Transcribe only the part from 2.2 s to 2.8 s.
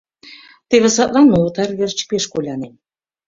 колянем.